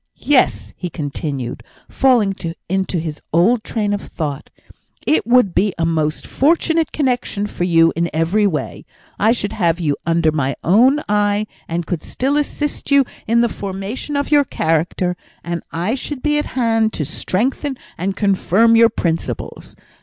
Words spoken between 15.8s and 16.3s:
should